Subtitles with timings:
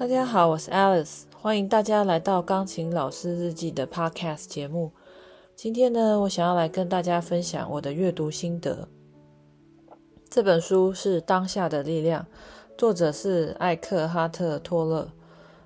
[0.00, 4.90] 大家好，我是 Alice，欢迎大家来到钢琴老师日记的 Podcast 节目。
[5.54, 8.88] 今天呢，我想要来跟大家分享我的阅读心得。
[10.30, 12.22] 这本书是《当下的力量》，
[12.78, 15.06] 作者是艾克哈特·托勒，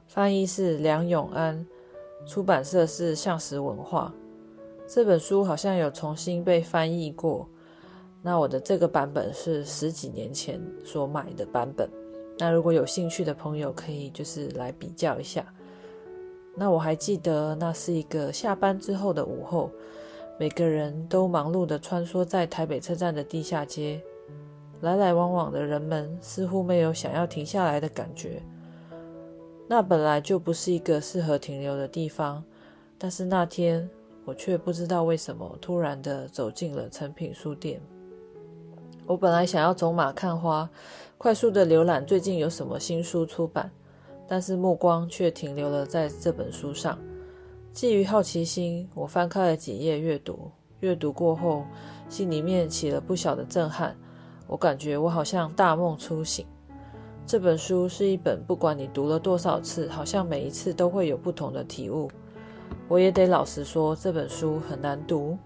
[0.08, 1.64] 翻译是梁永安，
[2.26, 4.12] 出版社是向实文化。
[4.88, 7.48] 这本书好像有重新被翻译过，
[8.20, 11.88] 那我的这个版本是十几年前所买的版本。
[12.38, 15.44] 那如果有兴趣的朋友，可以就是来比较一下。
[16.56, 19.70] 那我还记得，那是一个下班之后的午后，
[20.38, 24.00] 每个人都忙碌地穿梭在台北车站的地下街，
[24.80, 28.42] 来来往往的人们似乎没有想要停下来的感觉。
[29.66, 32.44] 那本来就不是一个适合停留的地方，
[32.98, 33.88] 但是那天
[34.24, 37.80] 我却不知道为什么突然地走进了诚品书店。
[39.06, 40.68] 我本来想要走马看花，
[41.18, 43.70] 快速的浏览最近有什么新书出版，
[44.26, 46.98] 但是目光却停留了在这本书上。
[47.70, 50.50] 基于好奇心，我翻开了几页阅读。
[50.80, 51.64] 阅读过后，
[52.08, 53.94] 心里面起了不小的震撼。
[54.46, 56.46] 我感觉我好像大梦初醒。
[57.26, 62.10] 这本书是一本不管你读了多少次，好像每一次都会有不同的体悟。
[62.88, 65.36] 我也得老实说，这本书很难读。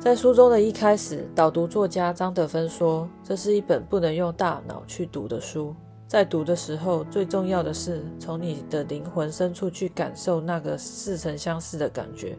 [0.00, 5.76] 在书中的一开始，导读作家张德芬说：“这是一本不能用大脑去读的书。
[6.08, 12.34] 在读的时候，最重要的是从你的灵魂深处去感受那个似曾相识的感觉，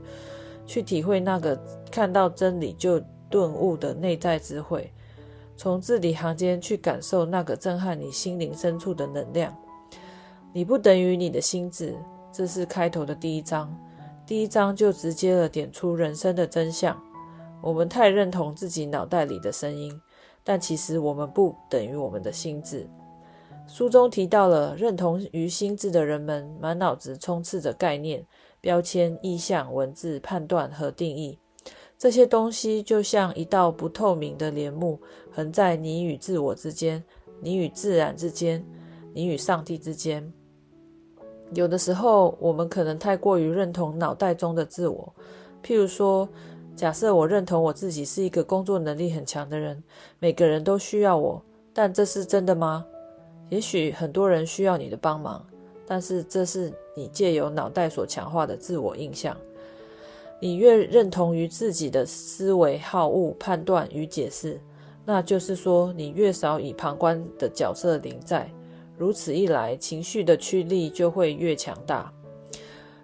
[0.66, 1.56] 去体会那个
[1.92, 4.92] 看到真理就顿悟的内在智慧，
[5.56, 9.56] 从字里行间去感受那个震撼你心灵深处的能量。
[10.52, 11.96] 你不等于你的心智。”
[12.34, 13.72] 这是开头的第一章，
[14.26, 17.00] 第一章就直接了点出人生的真相。
[17.62, 19.94] 我们太认同自己脑袋里的声音，
[20.44, 22.90] 但其实我们不等于我们的心智。
[23.68, 28.26] 书中提到了认同于心智的人们，满脑子充斥着概念、
[28.60, 31.38] 标签、意象、文字、判断和定义。
[31.98, 35.00] 这些东西就像一道不透明的帘幕，
[35.32, 37.02] 横在你与自我之间，
[37.40, 38.66] 你与自然之间，
[39.14, 40.34] 你与上帝之间。
[41.54, 45.14] 有的时候，我们可能太过于认同脑袋中的自我，
[45.64, 46.28] 譬如说，
[46.76, 49.84] 假设我认同我自己是一个工作能力很强的人，
[50.20, 51.44] 每个人都需要我，
[51.74, 52.86] 但这是真的吗？
[53.50, 55.46] 也许很多人需要你的帮忙，
[55.86, 59.36] 但是这是你借由脑袋所强化的自我印象。
[60.40, 64.60] 你越认同于自己的思维、好恶、判断与解释，
[65.06, 68.50] 那就是说你越少以旁观的角色临在。
[68.98, 72.12] 如此一来，情绪的驱力就会越强大。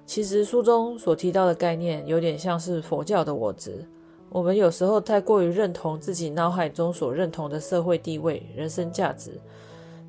[0.07, 3.85] 其实书中所提到的概念有点像是佛教的我执。
[4.29, 9.31] 我们有时候太过于认同自己脑海中所认同的社会地位、人生价值，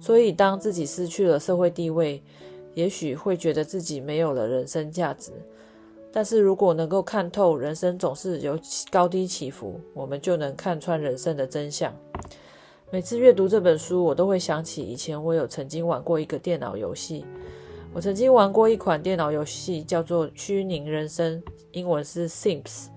[0.00, 2.22] 所以当自己失去了社会地位，
[2.74, 5.32] 也许会觉得自己没有了人生价值。
[6.12, 8.58] 但是如果能够看透人生总是有
[8.90, 11.92] 高低起伏，我们就能看穿人生的真相。
[12.90, 17.24] 每次阅读这本书，我都会想起以前我有曾经玩过一个电脑游戏。
[17.94, 21.40] 我曾经玩过一款电脑游戏，叫做《虚拟人生》，
[21.72, 22.88] 英文是 Sims。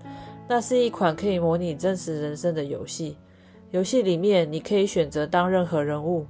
[0.46, 3.16] 那是一款可以模拟真实人生的游戏。
[3.70, 6.26] 游戏里面，你可以选择当任何人物，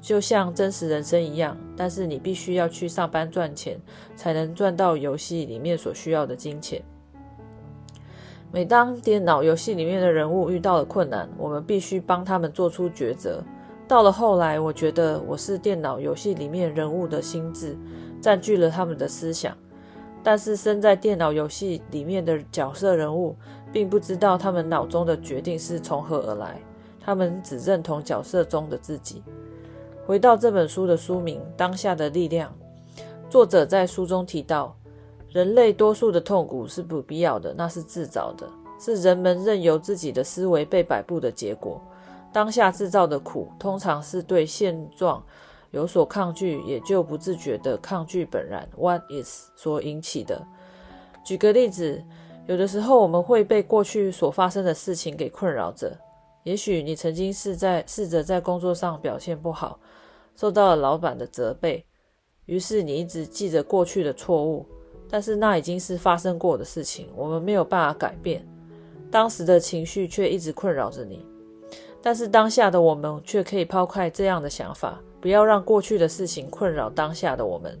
[0.00, 1.56] 就像真实人生一样。
[1.76, 3.78] 但是你必须要去上班赚钱，
[4.14, 6.80] 才能赚到游戏里面所需要的金钱。
[8.52, 13.42] 每当电脑游戏里面的人物遇到了困难，我们必须帮他们做出抉择。
[13.88, 17.74] 到了后来，我觉得我是电脑游戏里面人物的心智，
[18.20, 19.56] 占据了他们的思想。
[20.22, 23.34] 但是身在电脑游戏里面的角色人物，
[23.72, 26.60] 并不知道他们脑中的决定是从何而来，
[27.00, 29.22] 他们只认同角色中的自己。
[30.04, 32.52] 回到这本书的书名《当下的力量》，
[33.30, 34.76] 作者在书中提到，
[35.32, 38.46] 人类多数的痛苦是不必要的，那是自找的，
[38.78, 41.80] 是人们任由自己的思维被摆布的结果。
[42.32, 45.24] 当下制造的苦，通常是对现状
[45.70, 50.46] 有所抗拒，也就不自觉的抗拒本然 （what is） 所引起的。
[51.24, 52.02] 举个例子，
[52.46, 55.96] 有的时候我们会被过去所发生的事情给困扰着。
[56.44, 59.78] 也许你曾经是在试着在工作上表现不好，
[60.34, 61.84] 受到了老板的责备，
[62.46, 64.64] 于是你一直记着过去的错误，
[65.10, 68.46] 但是那已经是发生过的事情，我们没有办法改变。
[69.10, 71.26] 当时的情绪却一直困扰着你。
[72.02, 77.78] 但是当下的我们却可以抛开这样的想法，不要让过去的事情困扰当下的我们。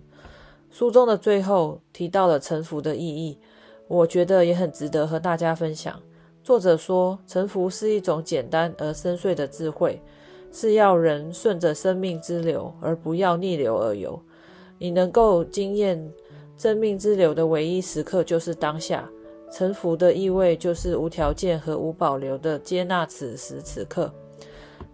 [0.70, 3.38] 书中的最后提到了臣服的意义，
[3.86, 5.98] 我觉得也很值得和大家分享。
[6.44, 10.00] 作者说，臣服是一种简单而深邃的智慧，
[10.52, 14.20] 是要人顺着生命之流，而不要逆流而游。
[14.78, 16.10] 你能够经验
[16.56, 19.08] 生命之流的唯一时刻，就是当下。
[19.50, 24.12] 臣服的意味，就是无条件和无保留的接纳此时此刻。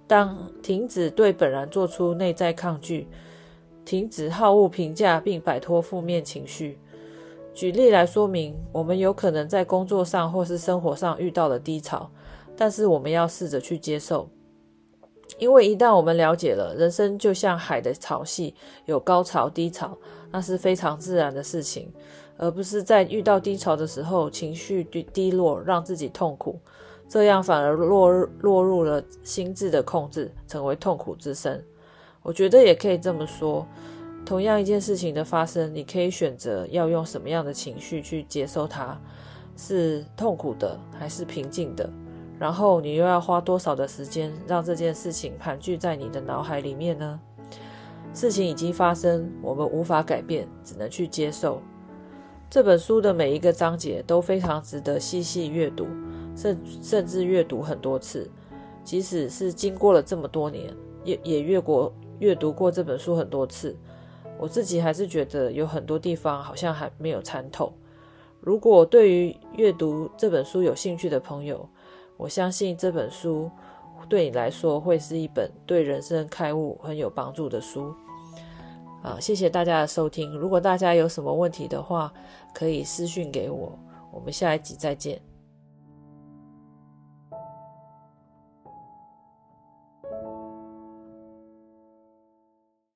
[0.07, 3.09] 当停止对本然做出内在抗拒，
[3.85, 6.79] 停止好恶评价，并摆脱负面情绪。
[7.55, 12.11] 举例来说明，我们有可能在工作上或是生活上遇到了低潮，
[12.57, 14.29] 但是我们要试着去接受，
[15.39, 18.53] 因为一旦我们了解了人生就像海的潮汐，
[18.87, 19.97] 有高潮低潮，
[20.33, 21.93] 那是非常自然的事情，
[22.37, 26.59] 而不是在遇到低潮的时候情绪低低落，让自己痛苦，
[27.09, 28.11] 这样反而落
[28.41, 31.65] 落入了心智的控制，成为痛苦之身。
[32.23, 33.67] 我觉得也可以这么说。
[34.25, 38.99] 同样一件事情的发生，你可以选择要用什么样的情绪去接受它，
[39.55, 41.89] 是痛苦的还是平静的？
[42.39, 47.21] 然后你又要花多少的时间让这件事情盘踞在你的脑海里面呢？
[48.15, 51.61] 事情已经发生，我们无法改变，只能去接受。
[52.55, 55.89] 这本书的每一个章节都非常值得细细阅读，
[56.37, 58.31] 甚甚至阅读很多次。
[58.85, 60.73] 即使是经过了这么多年，
[61.03, 63.77] 也也阅过阅读过这本书很多次。
[64.39, 67.73] 我自己还是觉得有很多地方好像还没有参透。
[68.39, 71.69] 如果对于阅读这本书有兴趣的朋友，
[72.17, 73.51] 我相信这本书
[74.09, 77.93] 对你来说会是一本对人生开悟很有帮助的书。
[79.05, 80.35] 啊，谢谢大家的收听。
[80.37, 82.11] 如果大家有什么问题的话，
[82.55, 83.79] 可以私讯给我。
[84.11, 85.21] 我们下一集再见。